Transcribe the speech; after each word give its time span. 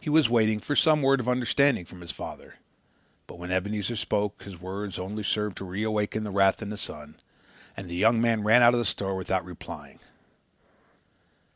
He 0.00 0.08
was 0.08 0.28
waiting 0.28 0.60
for 0.60 0.76
some 0.76 1.02
word 1.02 1.18
of 1.18 1.28
understanding 1.28 1.84
from 1.84 2.00
his 2.00 2.12
father 2.12 2.58
but 3.26 3.40
when 3.40 3.50
Ebenezer 3.50 3.96
spoke 3.96 4.44
his 4.44 4.60
words 4.60 5.00
only 5.00 5.24
served 5.24 5.56
to 5.56 5.64
reawaken 5.64 6.22
the 6.22 6.30
wrath 6.30 6.62
in 6.62 6.70
the 6.70 6.78
son 6.78 7.16
and 7.76 7.90
the 7.90 7.96
young 7.96 8.20
man 8.20 8.44
ran 8.44 8.62
out 8.62 8.74
of 8.74 8.78
the 8.78 8.84
store 8.84 9.16
without 9.16 9.44
replying. 9.44 9.98